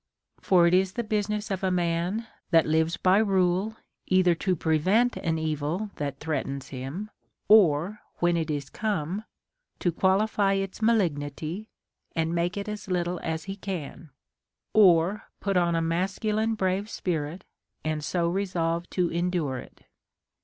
For 0.39 0.65
it 0.65 0.73
is 0.73 0.93
the 0.93 1.03
business 1.03 1.51
of 1.51 1.63
a 1.63 1.69
man 1.69 2.25
that 2.49 2.65
lives 2.65 2.97
by 2.97 3.19
rule, 3.19 3.75
either 4.07 4.33
to 4.33 4.55
pre 4.55 4.79
vent 4.79 5.15
an 5.17 5.37
evil 5.37 5.91
that 5.97 6.19
threatens 6.19 6.69
him, 6.69 7.11
or, 7.47 7.99
when 8.17 8.35
it 8.35 8.49
is 8.49 8.71
come, 8.71 9.25
to 9.77 9.91
qualify 9.91 10.53
its 10.53 10.81
malignity 10.81 11.69
and 12.15 12.33
make 12.33 12.57
it 12.57 12.67
as 12.67 12.87
little 12.87 13.19
as 13.21 13.43
he 13.43 13.55
can, 13.55 14.09
or 14.73 15.25
put 15.39 15.55
on 15.55 15.75
a 15.75 15.83
masculine 15.83 16.55
brave 16.55 16.89
spirit 16.89 17.43
and 17.85 18.03
so 18.03 18.27
resolve 18.27 18.89
to 18.89 19.11
endure 19.11 19.59
it. 19.59 19.81